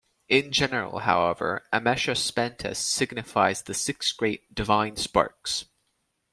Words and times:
In 0.29 0.51
general, 0.51 1.01
however, 1.01 1.67
'Amesha 1.71 2.15
Spenta' 2.17 2.73
signifies 2.73 3.61
the 3.61 3.75
six 3.75 4.11
great 4.13 4.51
"divine 4.55 4.95
sparks". 4.95 5.65